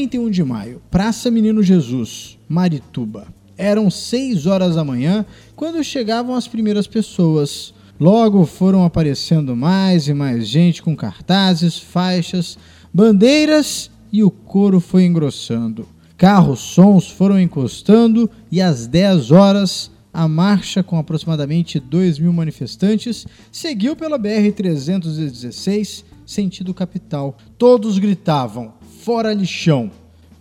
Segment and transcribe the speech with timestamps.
[0.00, 3.26] 31 de maio, Praça Menino Jesus, Marituba.
[3.58, 7.74] Eram 6 horas da manhã quando chegavam as primeiras pessoas.
[7.98, 12.56] Logo foram aparecendo mais e mais gente com cartazes, faixas,
[12.94, 15.86] bandeiras e o coro foi engrossando.
[16.16, 23.26] Carros, sons foram encostando e às 10 horas a marcha, com aproximadamente 2 mil manifestantes,
[23.52, 27.36] seguiu pela BR-316, sentido capital.
[27.58, 29.90] Todos gritavam: Fora lixão!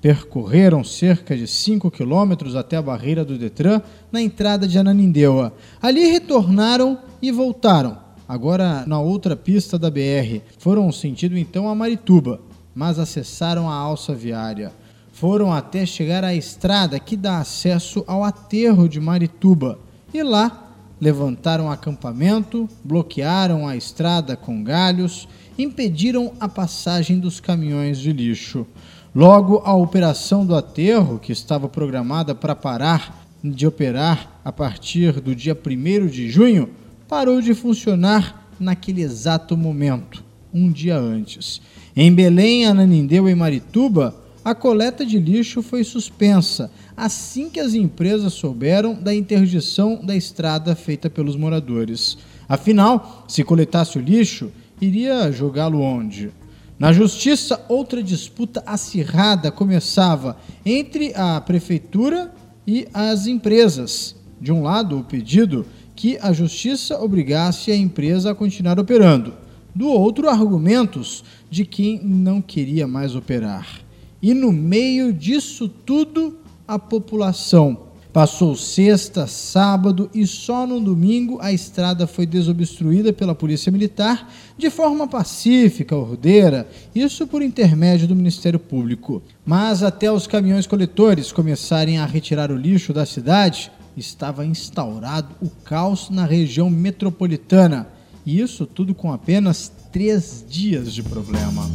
[0.01, 3.81] Percorreram cerca de 5 quilômetros até a barreira do Detran,
[4.11, 5.53] na entrada de Ananindeua.
[5.81, 10.41] Ali retornaram e voltaram, agora na outra pista da BR.
[10.57, 12.41] Foram sentido então a Marituba,
[12.75, 14.73] mas acessaram a alça viária.
[15.13, 19.79] Foram até chegar à estrada que dá acesso ao aterro de Marituba
[20.13, 20.68] e lá
[20.99, 25.27] levantaram acampamento, bloquearam a estrada com galhos,
[25.57, 28.65] impediram a passagem dos caminhões de lixo.
[29.13, 35.33] Logo, a operação do aterro, que estava programada para parar de operar a partir do
[35.35, 36.69] dia 1 de junho,
[37.07, 41.61] parou de funcionar naquele exato momento, um dia antes.
[41.95, 48.33] Em Belém, Ananindeu e Marituba, a coleta de lixo foi suspensa assim que as empresas
[48.33, 52.17] souberam da interdição da estrada feita pelos moradores.
[52.47, 56.31] Afinal, se coletasse o lixo, iria jogá-lo onde?
[56.77, 62.33] Na justiça, outra disputa acirrada começava entre a prefeitura
[62.65, 64.15] e as empresas.
[64.39, 65.65] De um lado, o pedido
[65.95, 69.33] que a justiça obrigasse a empresa a continuar operando.
[69.75, 73.88] Do outro, argumentos de quem não queria mais operar.
[74.21, 81.53] E no meio disso tudo, a população Passou sexta, sábado e só no domingo a
[81.53, 88.57] estrada foi desobstruída pela Polícia Militar de forma pacífica, ordeira, isso por intermédio do Ministério
[88.57, 89.21] Público.
[89.45, 95.49] Mas até os caminhões coletores começarem a retirar o lixo da cidade, estava instaurado o
[95.63, 97.87] caos na região metropolitana.
[98.25, 101.69] E isso tudo com apenas três dias de problema.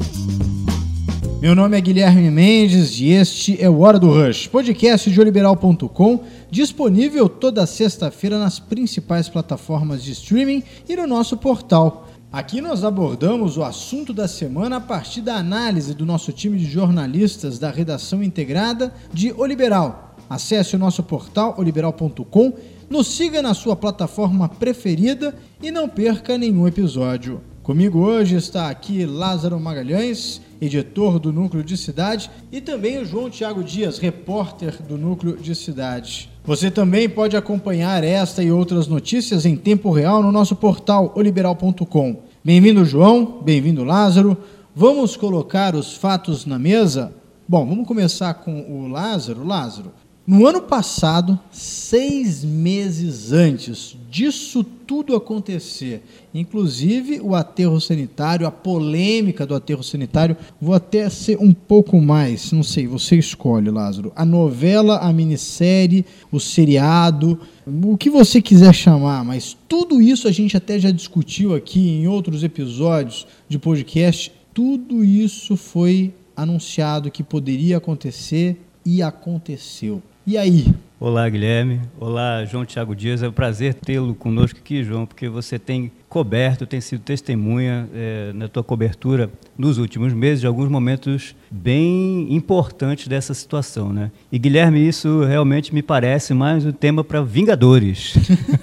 [1.44, 6.20] Meu nome é Guilherme Mendes e este é o Hora do Rush, podcast de oliberal.com,
[6.50, 12.08] disponível toda sexta-feira nas principais plataformas de streaming e no nosso portal.
[12.32, 16.64] Aqui nós abordamos o assunto da semana a partir da análise do nosso time de
[16.64, 20.16] jornalistas da redação integrada de Oliberal.
[20.30, 22.54] Acesse o nosso portal oliberal.com,
[22.88, 27.42] nos siga na sua plataforma preferida e não perca nenhum episódio.
[27.62, 33.30] Comigo hoje está aqui Lázaro Magalhães, editor do Núcleo de Cidade, e também o João
[33.30, 36.30] Tiago Dias, repórter do Núcleo de Cidade.
[36.44, 42.16] Você também pode acompanhar esta e outras notícias em tempo real no nosso portal oliberal.com.
[42.44, 44.36] Bem-vindo, João, bem-vindo, Lázaro.
[44.76, 47.12] Vamos colocar os fatos na mesa?
[47.48, 49.46] Bom, vamos começar com o Lázaro.
[49.46, 49.92] Lázaro,
[50.26, 56.02] no ano passado, seis meses antes disso tudo acontecer,
[56.32, 62.52] inclusive o aterro sanitário, a polêmica do aterro sanitário, vou até ser um pouco mais,
[62.52, 64.12] não sei, você escolhe, Lázaro.
[64.16, 70.32] A novela, a minissérie, o seriado, o que você quiser chamar, mas tudo isso a
[70.32, 74.32] gente até já discutiu aqui em outros episódios de podcast.
[74.54, 80.02] Tudo isso foi anunciado que poderia acontecer e aconteceu.
[80.26, 80.74] E aí?
[80.98, 81.82] Olá, Guilherme.
[82.00, 83.22] Olá, João Tiago Dias.
[83.22, 88.32] É um prazer tê-lo conosco aqui, João, porque você tem coberto, tem sido testemunha é,
[88.32, 94.10] na tua cobertura nos últimos meses de alguns momentos bem importantes dessa situação, né?
[94.32, 98.14] E Guilherme, isso realmente me parece mais um tema para Vingadores.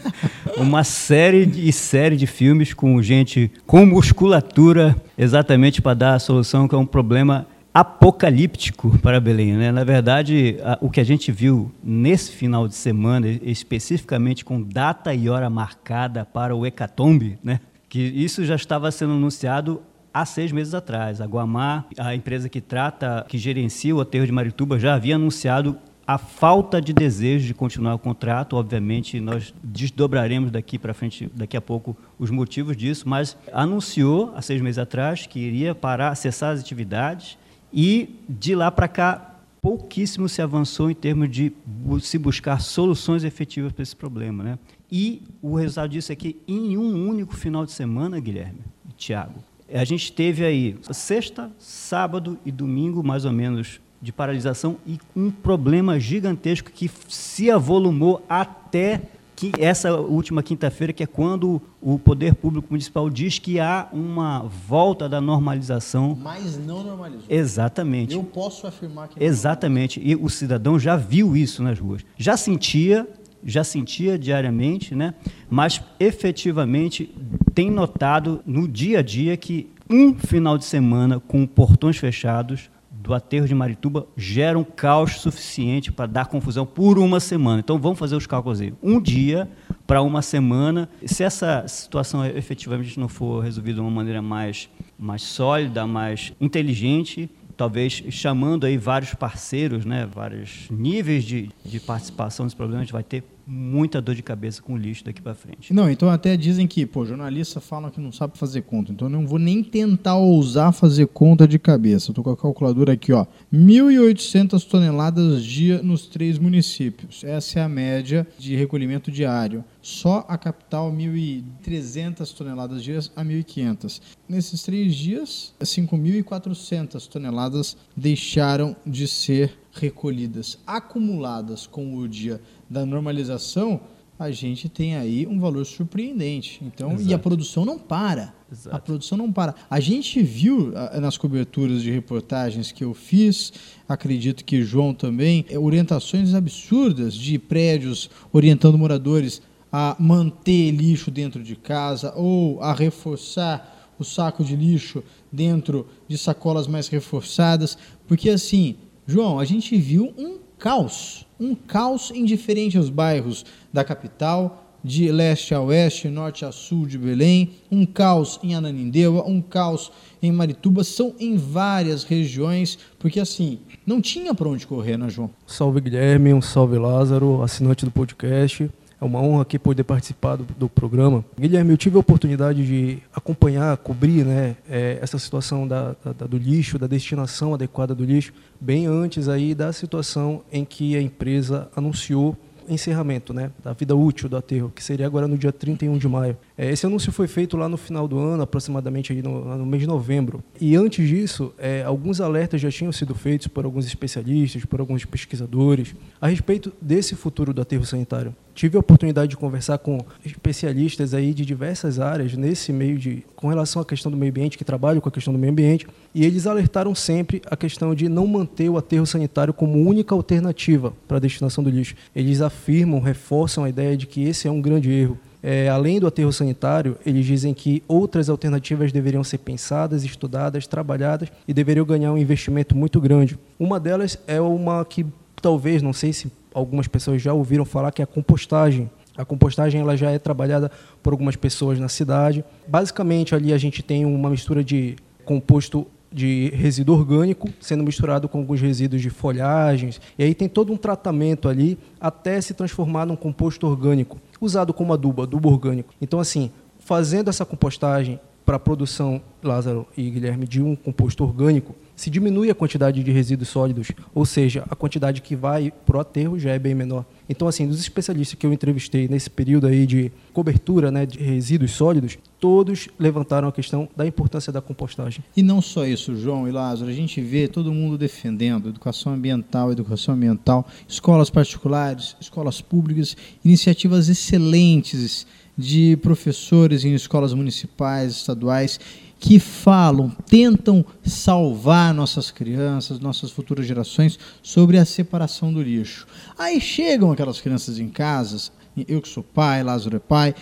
[0.57, 6.67] Uma série e série de filmes com gente com musculatura exatamente para dar a solução
[6.67, 9.53] que é um problema apocalíptico para Belém.
[9.53, 9.71] Né?
[9.71, 15.13] Na verdade, a, o que a gente viu nesse final de semana, especificamente com data
[15.13, 17.59] e hora marcada para o hecatombe, né?
[17.87, 19.81] que isso já estava sendo anunciado
[20.13, 21.21] há seis meses atrás.
[21.21, 25.77] A Guamá, a empresa que trata, que gerencia o aterro de Marituba, já havia anunciado
[26.05, 28.57] a falta de desejo de continuar o contrato.
[28.57, 34.41] Obviamente, nós desdobraremos daqui para frente, daqui a pouco, os motivos disso, mas anunciou há
[34.41, 37.37] seis meses atrás que iria parar, cessar as atividades
[37.73, 41.53] e de lá para cá, pouquíssimo se avançou em termos de
[42.01, 44.43] se buscar soluções efetivas para esse problema.
[44.43, 44.59] Né?
[44.91, 49.35] E o resultado disso é que, em um único final de semana, Guilherme e Tiago,
[49.73, 55.29] a gente teve aí sexta, sábado e domingo, mais ou menos, de paralisação e um
[55.29, 59.01] problema gigantesco que se avolumou até
[59.41, 64.43] que essa última quinta-feira, que é quando o poder público municipal diz que há uma
[64.43, 66.15] volta da normalização.
[66.21, 67.25] Mas não normalizou.
[67.27, 68.13] Exatamente.
[68.13, 69.23] Eu posso afirmar que.
[69.23, 69.99] Exatamente.
[69.99, 72.05] E o cidadão já viu isso nas ruas.
[72.17, 73.07] Já sentia,
[73.43, 75.15] já sentia diariamente, né?
[75.49, 77.11] mas efetivamente
[77.55, 82.69] tem notado no dia a dia que um final de semana com portões fechados
[83.01, 87.59] do aterro de Marituba gera um caos suficiente para dar confusão por uma semana.
[87.59, 88.73] Então vamos fazer os cálculos aí.
[88.81, 89.49] Um dia
[89.87, 90.87] para uma semana.
[91.05, 97.29] Se essa situação efetivamente não for resolvida de uma maneira mais, mais sólida, mais inteligente,
[97.57, 102.93] talvez chamando aí vários parceiros, né, vários níveis de, de participação nesse problema, a gente
[102.93, 105.73] vai ter muita dor de cabeça com o lixo daqui para frente.
[105.73, 109.11] Não, então até dizem que, pô, jornalistas falam que não sabe fazer conta, então eu
[109.11, 112.11] não vou nem tentar ousar fazer conta de cabeça.
[112.11, 113.25] Eu tô com a calculadora aqui, ó.
[113.53, 117.25] 1.800 toneladas dia nos três municípios.
[117.25, 119.65] Essa é a média de recolhimento diário.
[119.81, 124.01] Só a capital, 1.300 toneladas dias a 1.500.
[124.29, 133.81] Nesses três dias, 5.400 toneladas deixaram de ser recolhidas, acumuladas com o dia da normalização,
[134.19, 136.61] a gente tem aí um valor surpreendente.
[136.63, 137.09] Então, Exato.
[137.09, 138.33] e a produção não para.
[138.51, 138.75] Exato.
[138.75, 139.55] A produção não para.
[139.67, 143.51] A gente viu ah, nas coberturas de reportagens que eu fiz,
[143.89, 149.41] acredito que João também, é, orientações absurdas de prédios orientando moradores
[149.71, 156.17] a manter lixo dentro de casa ou a reforçar o saco de lixo dentro de
[156.17, 157.77] sacolas mais reforçadas,
[158.07, 158.75] porque assim,
[159.05, 163.43] João, a gente viu um caos um caos em diferentes bairros
[163.73, 169.27] da capital, de leste a oeste, norte a sul de Belém, um caos em Ananindeua,
[169.27, 174.97] um caos em Marituba, são em várias regiões, porque assim, não tinha para onde correr,
[174.97, 175.29] né, João?
[175.47, 178.69] Salve Guilherme, um salve Lázaro, assinante do podcast.
[179.01, 181.25] É uma honra aqui poder participar do, do, programa.
[181.35, 186.37] Guilherme, eu tive a oportunidade de acompanhar, cobrir né, é, essa situação da, da, do
[186.37, 191.67] lixo, da destinação adequada do lixo, bem antes aí da situação em que a empresa
[191.75, 192.37] anunciou
[192.69, 196.37] encerramento né, da vida útil do aterro, que seria agora no dia 31 de maio.
[196.57, 199.87] É, esse anúncio foi feito lá no final do ano, aproximadamente no, no mês de
[199.87, 200.43] novembro.
[200.59, 205.05] E antes disso, é, alguns alertas já tinham sido feitos por alguns especialistas, por alguns
[205.05, 208.35] pesquisadores, a respeito desse futuro do aterro sanitário.
[208.53, 213.47] Tive a oportunidade de conversar com especialistas aí de diversas áreas nesse meio de com
[213.47, 216.25] relação à questão do meio ambiente, que trabalham com a questão do meio ambiente, e
[216.25, 221.17] eles alertaram sempre a questão de não manter o aterro sanitário como única alternativa para
[221.17, 221.95] a destinação do lixo.
[222.15, 225.17] Eles afirmam, reforçam a ideia de que esse é um grande erro.
[225.43, 231.29] É, além do aterro sanitário, eles dizem que outras alternativas deveriam ser pensadas, estudadas, trabalhadas
[231.47, 233.39] e deveriam ganhar um investimento muito grande.
[233.59, 235.03] Uma delas é uma que
[235.41, 238.89] talvez, não sei se algumas pessoas já ouviram falar, que é a compostagem.
[239.17, 240.71] A compostagem ela já é trabalhada
[241.03, 242.43] por algumas pessoas na cidade.
[242.67, 244.95] Basicamente, ali a gente tem uma mistura de
[245.25, 250.01] composto de resíduo orgânico sendo misturado com alguns resíduos de folhagens.
[250.17, 254.93] E aí tem todo um tratamento ali até se transformar num composto orgânico, usado como
[254.93, 255.93] adubo, adubo orgânico.
[256.01, 261.75] Então, assim, fazendo essa compostagem para a produção, Lázaro e Guilherme, de um composto orgânico,
[261.95, 265.99] se diminui a quantidade de resíduos sólidos, ou seja, a quantidade que vai para o
[265.99, 267.05] aterro já é bem menor.
[267.29, 271.71] Então, assim, dos especialistas que eu entrevistei nesse período aí de cobertura né, de resíduos
[271.71, 275.23] sólidos, todos levantaram a questão da importância da compostagem.
[275.37, 279.71] E não só isso, João e Lázaro, a gente vê todo mundo defendendo educação ambiental,
[279.71, 285.27] educação ambiental, escolas particulares, escolas públicas, iniciativas excelentes
[285.57, 288.79] de professores em escolas municipais, estaduais
[289.19, 296.07] que falam, tentam salvar nossas crianças, nossas futuras gerações sobre a separação do lixo.
[296.35, 298.51] Aí chegam aquelas crianças em casas,
[298.87, 300.33] eu que sou pai, Lázaro é pai,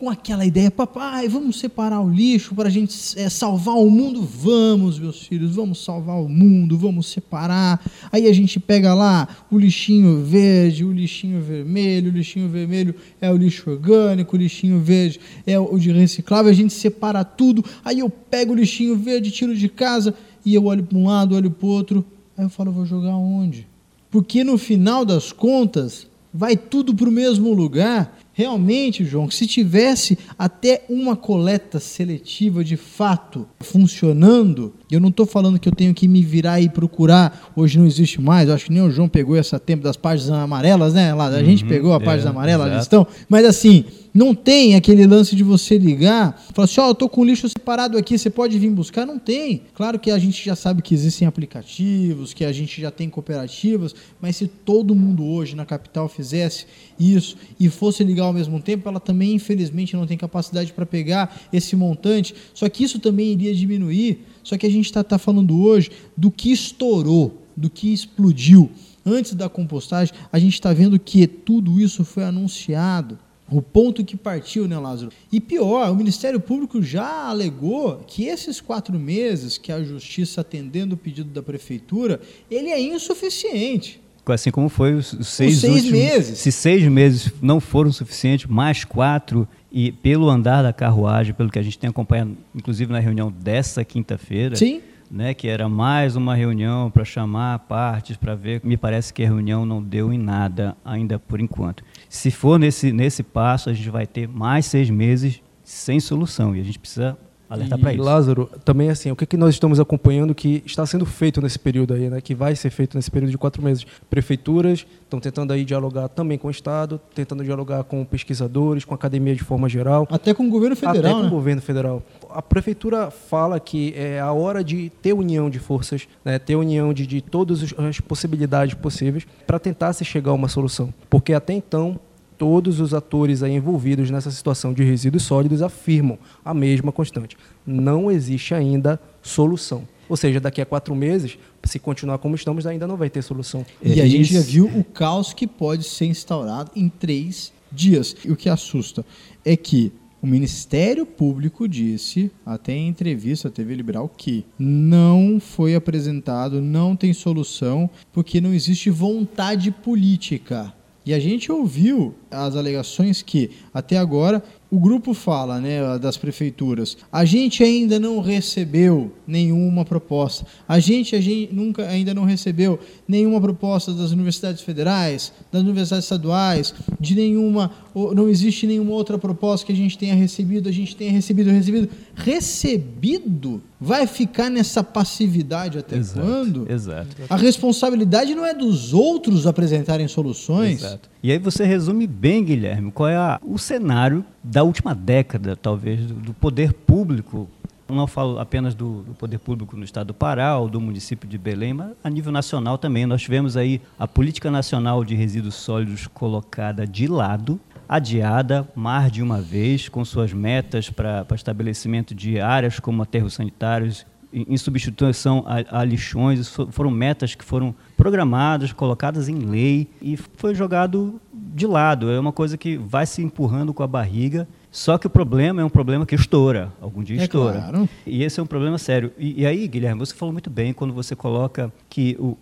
[0.00, 4.22] com aquela ideia, papai, vamos separar o lixo para a gente é, salvar o mundo?
[4.22, 7.78] Vamos, meus filhos, vamos salvar o mundo, vamos separar.
[8.10, 13.30] Aí a gente pega lá o lixinho verde, o lixinho vermelho, o lixinho vermelho é
[13.30, 17.62] o lixo orgânico, o lixinho verde é o de reciclável, a gente separa tudo.
[17.84, 20.14] Aí eu pego o lixinho verde, tiro de casa
[20.46, 22.02] e eu olho para um lado, olho para o outro.
[22.38, 23.68] Aí eu falo, vou jogar onde?
[24.10, 30.16] Porque no final das contas, vai tudo para o mesmo lugar Realmente, João, se tivesse
[30.38, 36.08] até uma coleta seletiva de fato funcionando, eu não estou falando que eu tenho que
[36.08, 39.36] me virar e procurar, hoje não existe mais, eu acho que nem o João pegou
[39.36, 41.14] essa tempo das páginas amarelas, né?
[41.14, 44.74] Lá, a uhum, gente pegou a é, página amarela, eles estão, mas assim, não tem
[44.74, 48.18] aquele lance de você ligar, falar assim, ó, oh, eu tô com lixo separado aqui,
[48.18, 49.06] você pode vir buscar?
[49.06, 49.62] Não tem.
[49.74, 53.94] Claro que a gente já sabe que existem aplicativos, que a gente já tem cooperativas,
[54.20, 56.66] mas se todo mundo hoje na capital fizesse
[56.98, 61.40] isso e fosse ligar ao mesmo tempo, ela também, infelizmente, não tem capacidade para pegar
[61.52, 62.34] esse montante.
[62.52, 64.26] Só que isso também iria diminuir.
[64.42, 68.70] Só que a gente está tá falando hoje do que estourou, do que explodiu.
[69.04, 73.18] Antes da compostagem, a gente está vendo que tudo isso foi anunciado.
[73.50, 75.10] O ponto que partiu, né, Lázaro?
[75.32, 80.94] E pior, o Ministério Público já alegou que esses quatro meses que a Justiça atendendo
[80.94, 84.00] o pedido da Prefeitura, ele é insuficiente.
[84.32, 86.38] Assim como foi os seis, os seis últimos, meses.
[86.38, 91.58] Se seis meses não foram suficientes, mais quatro, e pelo andar da carruagem, pelo que
[91.58, 94.80] a gente tem acompanhado, inclusive na reunião dessa quinta-feira, Sim.
[95.10, 98.60] né, que era mais uma reunião para chamar partes para ver.
[98.64, 101.84] Me parece que a reunião não deu em nada ainda por enquanto.
[102.08, 106.60] Se for nesse, nesse passo, a gente vai ter mais seis meses sem solução e
[106.60, 107.16] a gente precisa
[107.50, 108.04] alertar para E, isso.
[108.04, 111.92] Lázaro, também assim, o que, que nós estamos acompanhando que está sendo feito nesse período
[111.92, 112.20] aí, né?
[112.20, 113.84] Que vai ser feito nesse período de quatro meses.
[114.08, 118.96] Prefeituras estão tentando aí dialogar também com o Estado, tentando dialogar com pesquisadores, com a
[118.96, 120.06] academia de forma geral.
[120.10, 121.26] Até com o governo até federal, com né?
[121.26, 122.02] o governo federal.
[122.30, 126.94] A prefeitura fala que é a hora de ter união de forças, né, ter união
[126.94, 130.94] de, de todas as possibilidades possíveis para tentar se chegar a uma solução.
[131.08, 131.98] Porque até então,
[132.40, 137.36] todos os atores aí envolvidos nessa situação de resíduos sólidos afirmam a mesma constante.
[137.66, 139.86] Não existe ainda solução.
[140.08, 143.64] Ou seja, daqui a quatro meses, se continuar como estamos, ainda não vai ter solução.
[143.82, 148.16] E É a gente já viu o caos que pode ser instaurado em três dias.
[148.24, 149.04] E o que assusta
[149.44, 149.92] é que
[150.22, 156.96] o Ministério Público disse, até em entrevista à TV Liberal, que não foi apresentado, não
[156.96, 160.72] tem solução, porque não existe vontade política.
[161.10, 164.40] E a gente ouviu as alegações que, até agora,
[164.70, 170.46] o grupo fala, né, das prefeituras, a gente ainda não recebeu nenhuma proposta.
[170.68, 176.04] A gente, a gente nunca ainda não recebeu nenhuma proposta das universidades federais, das universidades
[176.04, 177.72] estaduais, de nenhuma,
[178.14, 181.88] não existe nenhuma outra proposta que a gente tenha recebido, a gente tenha recebido, recebido.
[182.14, 183.60] Recebido?
[183.80, 186.70] Vai ficar nessa passividade até Exato, quando?
[186.70, 187.16] Exato.
[187.30, 190.82] A responsabilidade não é dos outros apresentarem soluções.
[190.82, 191.08] Exato.
[191.22, 196.04] E aí você resume bem, Guilherme, qual é a- o cenário da última década, talvez,
[196.06, 197.48] do, do poder público.
[197.88, 201.36] Não falo apenas do, do poder público no estado do Pará ou do município de
[201.36, 203.04] Belém, mas a nível nacional também.
[203.04, 207.58] Nós tivemos aí a política nacional de resíduos sólidos colocada de lado,
[207.94, 214.06] adiada mais de uma vez, com suas metas para estabelecimento de áreas como aterros sanitários
[214.32, 216.54] em substituição a, a lixões.
[216.70, 222.08] Foram metas que foram programadas, colocadas em lei e foi jogado de lado.
[222.08, 224.46] É uma coisa que vai se empurrando com a barriga.
[224.70, 226.72] Só que o problema é um problema que estoura.
[226.80, 227.58] Algum dia É estoura.
[227.58, 227.88] claro.
[228.06, 229.10] E esse é um problema sério.
[229.18, 232.36] E, e aí, Guilherme, você falou muito bem quando você coloca que o-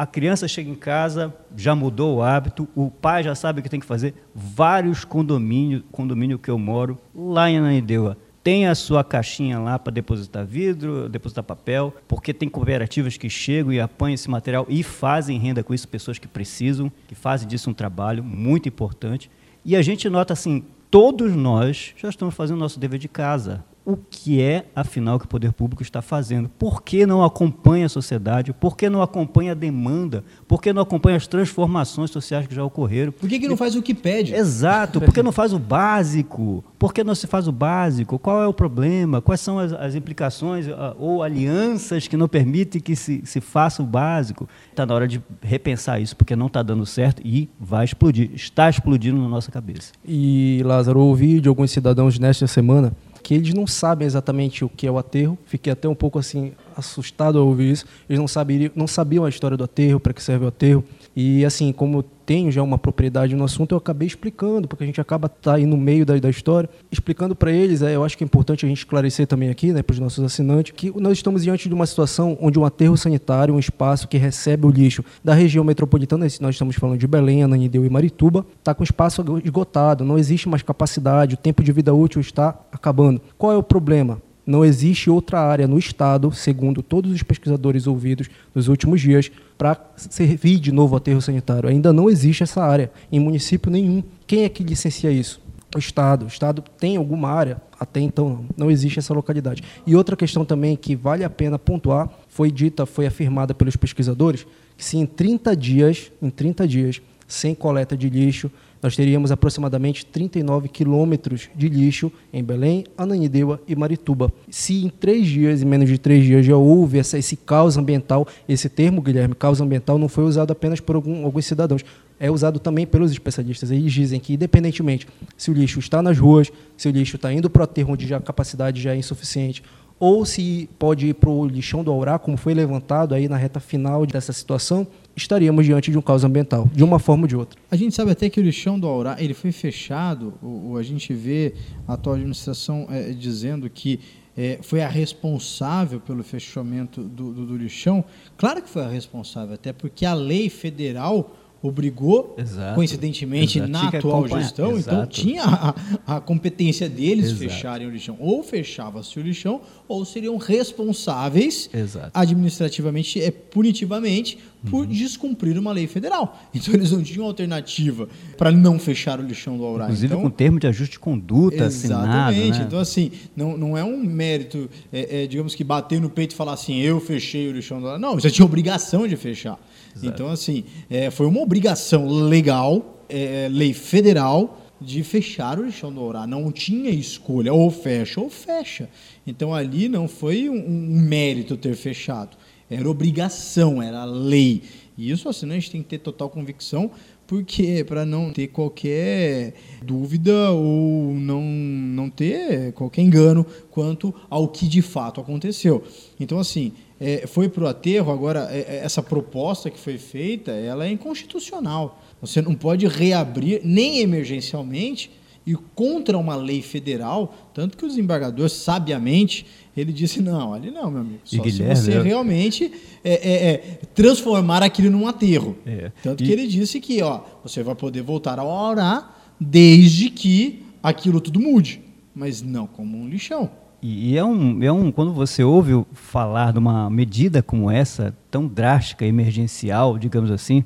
[0.00, 3.68] a criança chega em casa, já mudou o hábito, o pai já sabe o que
[3.68, 4.14] tem que fazer.
[4.34, 9.92] Vários condomínios, condomínio que eu moro, lá em Ananindeua, tem a sua caixinha lá para
[9.92, 15.38] depositar vidro, depositar papel, porque tem cooperativas que chegam e apanham esse material e fazem
[15.38, 19.30] renda com isso, pessoas que precisam, que fazem disso um trabalho muito importante.
[19.66, 23.62] E a gente nota assim, todos nós já estamos fazendo nosso dever de casa.
[23.84, 26.50] O que é, afinal, que o poder público está fazendo?
[26.50, 28.52] Por que não acompanha a sociedade?
[28.52, 30.22] Por que não acompanha a demanda?
[30.46, 33.10] Por que não acompanha as transformações sociais que já ocorreram?
[33.10, 34.34] Por que, que não faz o que pede?
[34.34, 35.00] Exato.
[35.00, 36.62] Por que não faz o básico?
[36.78, 38.18] Por que não se faz o básico?
[38.18, 39.22] Qual é o problema?
[39.22, 43.82] Quais são as, as implicações ah, ou alianças que não permitem que se, se faça
[43.82, 44.46] o básico?
[44.70, 48.30] Está na hora de repensar isso, porque não está dando certo e vai explodir.
[48.34, 49.92] Está explodindo na nossa cabeça.
[50.04, 52.92] E, Lázaro, ouvi de alguns cidadãos nesta semana
[53.22, 55.38] que eles não sabem exatamente o que é o aterro.
[55.46, 57.84] Fiquei até um pouco assim assustado ao ouvir isso.
[58.08, 60.84] Eles não sabiam, não sabiam a história do aterro, para que serve o aterro.
[61.14, 65.00] E assim, como tenho já uma propriedade no assunto, eu acabei explicando, porque a gente
[65.00, 68.22] acaba tá aí no meio da, da história, explicando para eles, é, eu acho que
[68.22, 71.42] é importante a gente esclarecer também aqui, né, para os nossos assinantes, que nós estamos
[71.42, 75.34] diante de uma situação onde um aterro sanitário, um espaço que recebe o lixo da
[75.34, 80.16] região metropolitana, nós estamos falando de Belém, Ananideu e Marituba, está com espaço esgotado, não
[80.16, 83.20] existe mais capacidade, o tempo de vida útil está acabando.
[83.36, 84.22] Qual é o problema?
[84.46, 89.78] Não existe outra área no Estado, segundo todos os pesquisadores ouvidos nos últimos dias, para
[89.96, 91.68] servir de novo aterro sanitário.
[91.68, 94.02] Ainda não existe essa área em município nenhum.
[94.26, 95.40] Quem é que licencia isso?
[95.74, 96.24] O Estado.
[96.24, 97.60] O Estado tem alguma área?
[97.78, 98.44] Até então não.
[98.56, 99.62] Não existe essa localidade.
[99.86, 104.46] E outra questão também que vale a pena pontuar, foi dita, foi afirmada pelos pesquisadores,
[104.76, 108.50] que se em 30 dias, em 30 dias, sem coleta de lixo,
[108.82, 114.32] nós teríamos aproximadamente 39 quilômetros de lixo em Belém, Ananindeua e Marituba.
[114.48, 118.26] Se em três dias, em menos de três dias, já houve essa, esse caos ambiental,
[118.48, 121.84] esse termo, Guilherme, caos ambiental, não foi usado apenas por algum, alguns cidadãos.
[122.18, 123.70] é usado também pelos especialistas.
[123.70, 125.06] Eles dizem que, independentemente
[125.36, 128.06] se o lixo está nas ruas, se o lixo está indo para o aterro onde
[128.06, 129.62] já a capacidade já é insuficiente,
[130.00, 133.60] ou se pode ir para o lixão do Aurá, como foi levantado aí na reta
[133.60, 137.60] final dessa situação, estaríamos diante de um caos ambiental, de uma forma ou de outra.
[137.70, 141.12] A gente sabe até que o lixão do Aurá ele foi fechado, o, a gente
[141.12, 141.54] vê
[141.86, 144.00] a atual administração é, dizendo que
[144.34, 148.02] é, foi a responsável pelo fechamento do, do, do lixão.
[148.38, 152.74] Claro que foi a responsável, até porque a lei federal obrigou, Exato.
[152.74, 153.72] coincidentemente, Exato.
[153.72, 154.96] na atual gestão, então Exato.
[154.96, 158.16] então tinha a, a competência deles fecharem o lixão.
[158.18, 161.68] Ou fechava-se o lixão, ou seriam responsáveis
[162.14, 164.38] administrativamente, é, punitivamente,
[164.68, 164.92] por uhum.
[164.92, 166.38] descumprir uma lei federal.
[166.54, 169.84] Então eles não tinham alternativa para não fechar o lixão do Aurá.
[169.84, 171.86] Inclusive então, com termo de ajuste de conduta Exatamente.
[171.86, 172.64] Assinado, né?
[172.66, 176.34] Então, assim, não, não é um mérito, é, é, digamos que bater no peito e
[176.36, 177.98] falar assim, eu fechei o lixão do Aurá.
[177.98, 179.58] Não, você tinha obrigação de fechar.
[179.94, 180.06] Exato.
[180.06, 186.00] Então, assim, é, foi uma obrigação legal, é, lei federal, de fechar o lixão do
[186.00, 186.26] Aurá.
[186.26, 188.88] Não tinha escolha, ou fecha ou fecha.
[189.26, 192.36] Então, ali não foi um, um mérito ter fechado.
[192.70, 194.62] Era obrigação, era lei.
[194.96, 196.90] E isso, assim, a gente tem que ter total convicção,
[197.30, 204.66] porque para não ter qualquer dúvida ou não, não ter qualquer engano quanto ao que
[204.66, 205.80] de fato aconteceu.
[206.18, 210.50] Então, assim, é, foi para o aterro, agora é, é, essa proposta que foi feita,
[210.50, 212.02] ela é inconstitucional.
[212.20, 215.08] Você não pode reabrir, nem emergencialmente,
[215.50, 219.44] e contra uma lei federal, tanto que o desembargador, sabiamente,
[219.76, 222.02] ele disse, não, ali não, meu amigo, só se você eu...
[222.04, 222.70] realmente
[223.02, 223.56] é, é, é,
[223.92, 225.56] transformar aquilo num aterro.
[225.66, 225.90] É.
[226.04, 226.26] Tanto e...
[226.26, 231.40] que ele disse que ó, você vai poder voltar a orar desde que aquilo tudo
[231.40, 231.80] mude,
[232.14, 233.50] mas não como um lixão.
[233.82, 238.46] E, é um, é um, quando você ouve falar de uma medida como essa, tão
[238.46, 240.62] drástica, emergencial, digamos assim,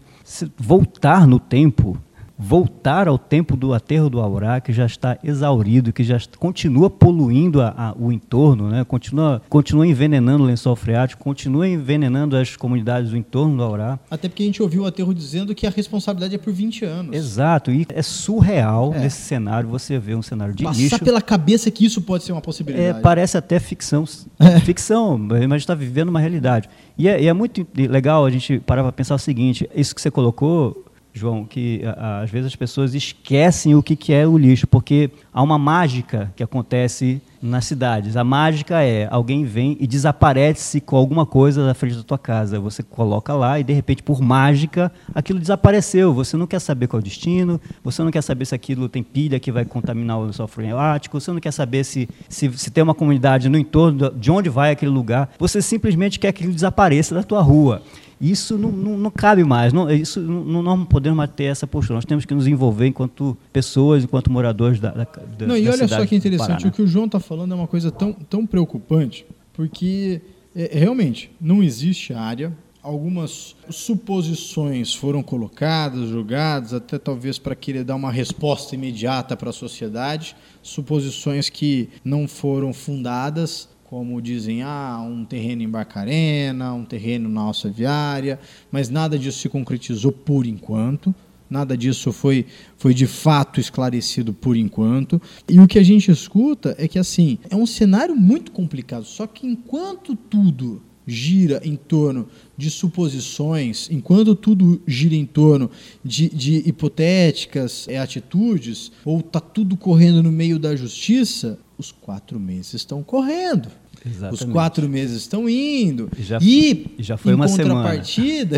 [0.58, 1.96] voltar no tempo
[2.38, 7.60] voltar ao tempo do aterro do Aurá, que já está exaurido, que já continua poluindo
[7.60, 8.84] a, a, o entorno, né?
[8.84, 13.98] continua, continua envenenando o lençol freático, continua envenenando as comunidades do entorno do Aurá.
[14.10, 17.16] Até porque a gente ouviu o aterro dizendo que a responsabilidade é por 20 anos.
[17.16, 19.00] Exato, e é surreal é.
[19.00, 20.98] nesse cenário você ver um cenário de Passar lixo.
[21.04, 22.98] pela cabeça que isso pode ser uma possibilidade.
[22.98, 24.04] É, parece até ficção,
[24.38, 24.60] é.
[24.60, 25.16] ficção,
[25.48, 26.68] mas está vivendo uma realidade.
[26.98, 30.00] E é, e é muito legal a gente parar para pensar o seguinte, isso que
[30.00, 35.10] você colocou, João, que às vezes as pessoas esquecem o que, é o lixo, porque
[35.32, 38.16] há uma mágica que acontece nas cidades.
[38.16, 42.58] A mágica é alguém vem e desaparece com alguma coisa na frente da tua casa.
[42.58, 46.12] Você coloca lá e de repente, por mágica, aquilo desapareceu.
[46.14, 49.02] Você não quer saber qual é o destino, você não quer saber se aquilo tem
[49.02, 52.82] pilha que vai contaminar o lençol freático, você não quer saber se, se, se tem
[52.82, 55.30] uma comunidade no entorno de onde vai aquele lugar.
[55.38, 57.82] Você simplesmente quer que aquilo desapareça da tua rua.
[58.20, 59.72] Isso não, não, não cabe mais.
[59.72, 61.96] Não, isso, não, não podemos mais ter essa postura.
[61.96, 65.88] Nós temos que nos envolver enquanto pessoas, enquanto moradores da, da, da Não, e olha
[65.88, 69.26] só que interessante, o que o João está falando é uma coisa tão, tão preocupante,
[69.52, 70.20] porque
[70.54, 72.52] é, realmente não existe área.
[72.82, 79.54] Algumas suposições foram colocadas, julgadas, até talvez para querer dar uma resposta imediata para a
[79.54, 87.28] sociedade, suposições que não foram fundadas como dizem, ah, um terreno em Barcarena, um terreno
[87.28, 91.14] na alça viária, mas nada disso se concretizou por enquanto.
[91.48, 92.44] Nada disso foi,
[92.76, 95.22] foi de fato esclarecido por enquanto.
[95.48, 99.04] E o que a gente escuta é que assim é um cenário muito complicado.
[99.04, 102.26] Só que enquanto tudo gira em torno
[102.56, 105.70] de suposições, enquanto tudo gira em torno
[106.02, 112.40] de, de hipotéticas é, atitudes, ou está tudo correndo no meio da justiça, os quatro
[112.40, 113.68] meses estão correndo.
[114.06, 114.44] Exatamente.
[114.44, 116.10] Os quatro meses estão indo.
[116.18, 117.96] E já, e já foi uma semana.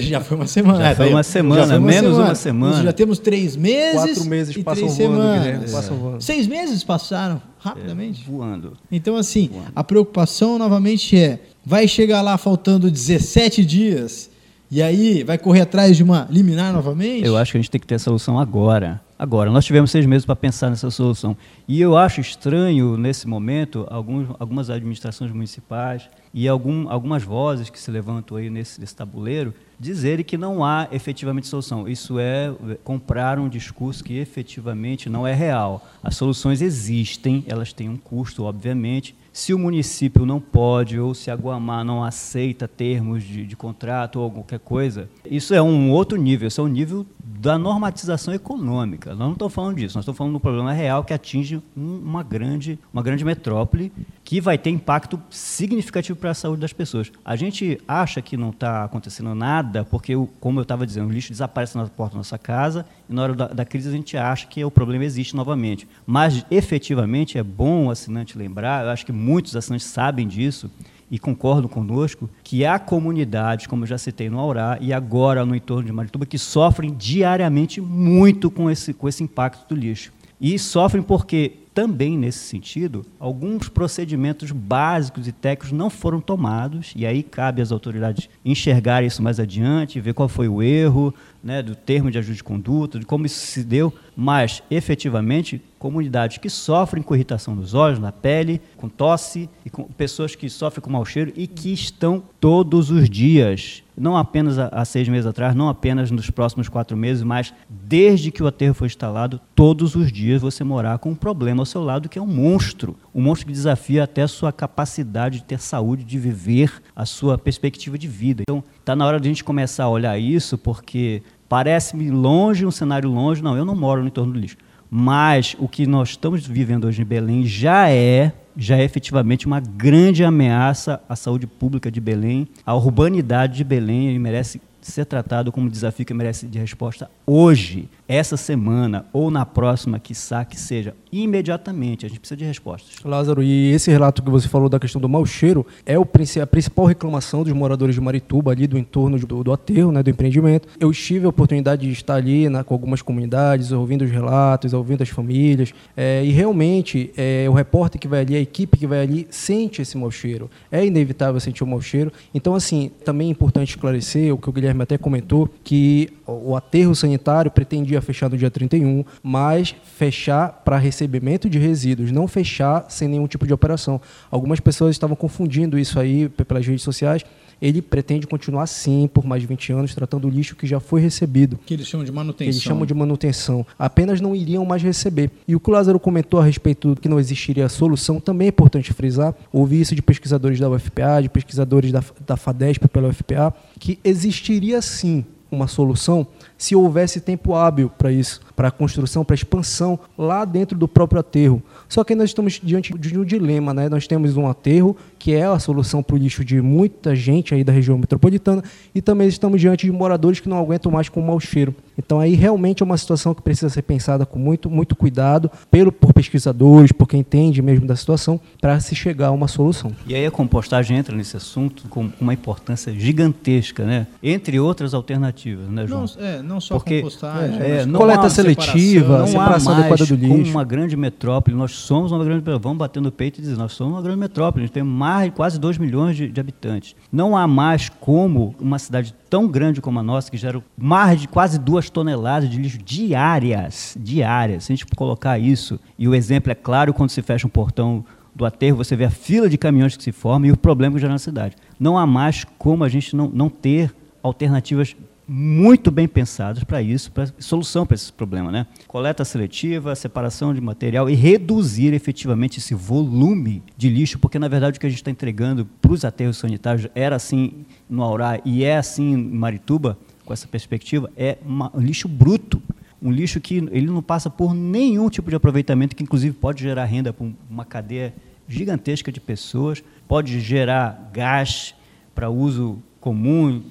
[0.01, 0.81] já foi uma semana.
[0.81, 2.25] Já foi uma semana, foi uma menos semana.
[2.25, 2.83] uma semana.
[2.83, 3.95] Já temos três meses.
[3.95, 5.73] Quatro meses e passam três voando, semanas.
[5.73, 6.21] Passam voando.
[6.23, 8.25] Seis meses passaram rapidamente.
[8.27, 8.73] É, voando.
[8.91, 9.73] Então, assim, voando.
[9.75, 14.29] a preocupação novamente é: vai chegar lá faltando 17 dias
[14.69, 17.25] e aí vai correr atrás de uma liminar novamente?
[17.25, 19.01] Eu acho que a gente tem que ter a solução agora.
[19.19, 21.35] Agora, nós tivemos seis meses para pensar nessa solução.
[21.67, 27.81] E eu acho estranho, nesse momento, alguns, algumas administrações municipais e algum, algumas vozes que
[27.81, 31.89] se levantam aí nesse, nesse tabuleiro dizerem que não há efetivamente solução.
[31.89, 35.87] Isso é comprar um discurso que efetivamente não é real.
[36.03, 41.31] As soluções existem, elas têm um custo, obviamente, se o município não pode ou se
[41.31, 46.17] a Guamá não aceita termos de, de, contrato ou qualquer coisa, isso é um outro
[46.17, 49.11] nível, isso é um nível da normatização econômica.
[49.11, 51.99] Nós não estamos falando disso, nós estamos falando de um problema real que atinge um,
[51.99, 53.93] uma, grande, uma grande metrópole
[54.27, 57.13] que vai ter impacto significativo para a saúde das pessoas.
[57.25, 61.31] A gente acha que não está acontecendo nada porque, como eu estava dizendo, o lixo
[61.31, 64.49] desaparece na porta da nossa casa e na hora da, da, crise a gente acha
[64.49, 65.87] que o problema existe novamente.
[66.05, 70.69] Mas, efetivamente, é bom o assinante lembrar, eu acho que muitos assinantes sabem disso,
[71.09, 75.55] e concordam conosco que há comunidades, como eu já citei no Aurá e agora no
[75.55, 80.13] entorno de Marituba, que sofrem diariamente muito com esse, com esse impacto do lixo.
[80.41, 87.05] E sofrem porque, também nesse sentido, alguns procedimentos básicos e técnicos não foram tomados, e
[87.05, 91.77] aí cabe às autoridades enxergar isso mais adiante, ver qual foi o erro, né, do
[91.77, 97.03] termo de ajuste de conduta, de como isso se deu, mas efetivamente comunidades que sofrem
[97.03, 101.05] com irritação dos olhos, na pele, com tosse, e com pessoas que sofrem com mau
[101.05, 106.11] cheiro e que estão todos os dias, não apenas há seis meses atrás, não apenas
[106.11, 110.65] nos próximos quatro meses, mas desde que o aterro foi instalado, todos os dias você
[110.65, 114.05] morar com um problema ao seu lado que é um monstro, um monstro que desafia
[114.05, 118.43] até a sua capacidade de ter saúde, de viver a sua perspectiva de vida.
[118.43, 122.71] Então, está na hora de a gente começar a olhar isso, porque Parece-me longe, um
[122.71, 123.43] cenário longe.
[123.43, 124.57] Não, eu não moro no entorno do lixo.
[124.91, 129.61] Mas o que nós estamos vivendo hoje em Belém já é, já é efetivamente uma
[129.61, 134.09] grande ameaça à saúde pública de Belém, à urbanidade de Belém.
[134.09, 139.45] Ele merece ser tratado como desafio que merece de resposta hoje, essa semana ou na
[139.45, 142.07] próxima, quiçá que seja, imediatamente.
[142.07, 143.05] A gente precisa de respostas.
[143.05, 146.47] Lázaro, e esse relato que você falou da questão do mau cheiro é o, a
[146.47, 150.69] principal reclamação dos moradores de Marituba, ali do entorno do, do aterro, né, do empreendimento.
[150.79, 155.03] Eu tive a oportunidade de estar ali né, com algumas comunidades, ouvindo os relatos, ouvindo
[155.03, 159.01] as famílias, é, e realmente é, o repórter que vai ali, a equipe que vai
[159.01, 160.49] ali, sente esse mau cheiro.
[160.71, 162.13] É inevitável sentir o mau cheiro.
[162.33, 166.55] Então, assim, também é importante esclarecer o que o Guilherme Guilherme até comentou que o
[166.55, 172.85] aterro sanitário pretendia fechar no dia 31, mas fechar para recebimento de resíduos, não fechar
[172.89, 174.01] sem nenhum tipo de operação.
[174.31, 177.25] Algumas pessoas estavam confundindo isso aí pelas redes sociais
[177.61, 181.01] ele pretende continuar sim por mais de 20 anos, tratando o lixo que já foi
[181.01, 181.59] recebido.
[181.65, 182.51] Que eles chamam de manutenção.
[182.51, 183.67] Eles chamam de manutenção.
[183.79, 185.31] Apenas não iriam mais receber.
[185.47, 188.49] E o que o Lázaro comentou a respeito do que não existiria solução, também é
[188.49, 189.35] importante frisar.
[189.53, 194.83] Ouvi isso de pesquisadores da UFPA, de pesquisadores da, da FADESP pela UFPA, que existiria
[194.83, 196.27] sim uma solução
[196.59, 200.89] se houvesse tempo hábil para isso, para a construção, para a expansão lá dentro do
[200.89, 201.63] próprio aterro.
[201.89, 203.89] Só que nós estamos diante de um dilema, né?
[203.89, 207.63] Nós temos um aterro que é a solução para o lixo de muita gente aí
[207.63, 208.63] da região metropolitana
[208.95, 211.75] e também estamos diante de moradores que não aguentam mais com o mau cheiro.
[211.99, 215.91] Então aí realmente é uma situação que precisa ser pensada com muito, muito cuidado pelo
[215.91, 219.93] por pesquisadores, por quem entende mesmo da situação, para se chegar a uma solução.
[220.07, 224.07] E aí a compostagem entra nesse assunto com uma importância gigantesca, né?
[224.23, 226.05] Entre outras alternativas, né, João?
[226.05, 230.29] Não, é, não só Porque, compostagem, é, é, coleta seletiva, não separação adequada do lixo.
[230.29, 232.63] Como uma grande metrópole, nós somos uma grande metrópole.
[232.63, 235.33] Vamos bater no peito e dizer, nós somos uma grande metrópole, a gente tem mais
[235.35, 236.95] quase 2 milhões de, de habitantes.
[237.13, 241.29] Não há mais como uma cidade tão grande como a nossa, que gera mais de
[241.29, 244.65] quase duas toneladas de lixo diárias, diárias.
[244.65, 248.05] Se a gente colocar isso, e o exemplo é claro quando se fecha um portão
[248.35, 251.01] do aterro, você vê a fila de caminhões que se forma e o problema que
[251.01, 251.57] gera na cidade.
[251.81, 254.95] Não há mais como a gente não, não ter alternativas
[255.29, 258.67] muito bem pensados para isso, para solução para esse problema, né?
[258.87, 264.77] Coleta seletiva, separação de material e reduzir efetivamente esse volume de lixo, porque na verdade
[264.77, 268.63] o que a gente está entregando para os aterros sanitários era assim no Aurá e
[268.63, 272.63] é assim em Marituba, com essa perspectiva, é uma, um lixo bruto,
[273.03, 276.85] um lixo que ele não passa por nenhum tipo de aproveitamento, que inclusive pode gerar
[276.85, 278.15] renda para uma cadeia
[278.49, 281.75] gigantesca de pessoas, pode gerar gás
[282.15, 283.63] para uso comum,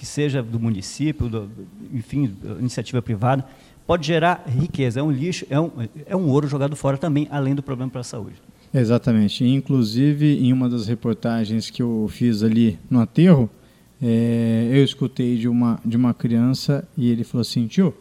[0.00, 1.50] que seja do município, do,
[1.92, 3.44] enfim, iniciativa privada,
[3.86, 4.98] pode gerar riqueza.
[4.98, 5.70] É um lixo, é um,
[6.06, 8.36] é um ouro jogado fora também, além do problema para a saúde.
[8.72, 9.44] Exatamente.
[9.44, 13.50] Inclusive, em uma das reportagens que eu fiz ali no aterro,
[14.00, 17.92] é, eu escutei de uma, de uma criança e ele falou assim: tio,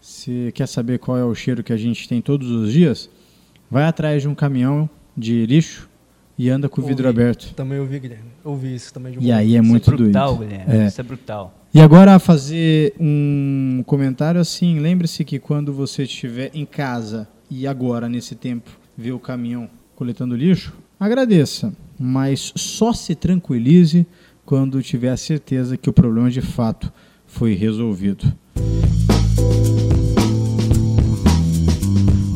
[0.00, 3.08] você quer saber qual é o cheiro que a gente tem todos os dias?
[3.70, 5.88] Vai atrás de um caminhão de lixo
[6.38, 7.20] e anda com o vidro ouvi.
[7.20, 7.54] aberto.
[7.54, 8.30] Também ouvi, Guilherme.
[8.44, 9.12] Ouvi isso também.
[9.12, 10.48] De e aí é isso muito é brutal, doido.
[10.48, 10.76] Guilherme.
[10.76, 10.86] É.
[10.86, 11.54] Isso é brutal.
[11.72, 18.08] E agora fazer um comentário assim, lembre-se que quando você estiver em casa e agora
[18.08, 24.06] nesse tempo ver o caminhão coletando lixo, agradeça, mas só se tranquilize
[24.44, 26.92] quando tiver a certeza que o problema de fato
[27.26, 28.32] foi resolvido.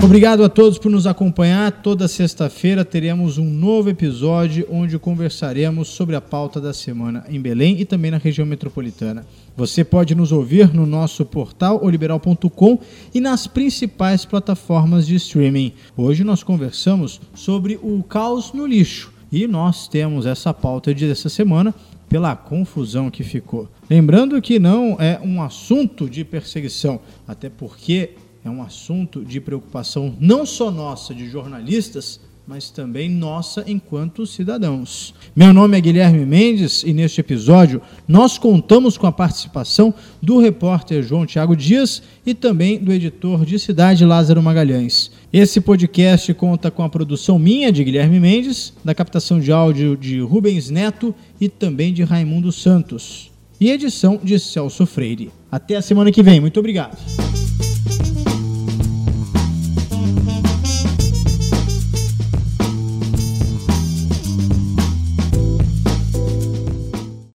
[0.01, 1.83] Obrigado a todos por nos acompanhar.
[1.83, 7.81] Toda sexta-feira teremos um novo episódio onde conversaremos sobre a pauta da semana em Belém
[7.81, 9.27] e também na região metropolitana.
[9.57, 12.79] Você pode nos ouvir no nosso portal oliberal.com
[13.13, 15.73] e nas principais plataformas de streaming.
[15.97, 21.75] Hoje nós conversamos sobre o caos no lixo e nós temos essa pauta dessa semana
[22.09, 23.69] pela confusão que ficou.
[23.91, 28.11] Lembrando que não é um assunto de perseguição, até porque
[28.49, 35.13] é um assunto de preocupação não só nossa, de jornalistas, mas também nossa enquanto cidadãos.
[35.37, 41.03] Meu nome é Guilherme Mendes e neste episódio nós contamos com a participação do repórter
[41.03, 45.11] João Tiago Dias e também do editor de Cidade Lázaro Magalhães.
[45.31, 50.21] Esse podcast conta com a produção minha de Guilherme Mendes, da captação de áudio de
[50.21, 53.31] Rubens Neto e também de Raimundo Santos,
[53.61, 55.31] e edição de Celso Freire.
[55.53, 56.41] Até a semana que vem.
[56.41, 56.97] Muito obrigado.